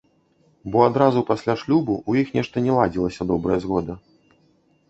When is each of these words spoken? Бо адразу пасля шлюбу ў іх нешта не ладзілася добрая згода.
Бо 0.75 0.81
адразу 0.85 1.19
пасля 1.27 1.55
шлюбу 1.63 1.93
ў 2.09 2.25
іх 2.25 2.33
нешта 2.39 2.65
не 2.69 2.79
ладзілася 2.79 3.29
добрая 3.33 3.59
згода. 3.67 3.93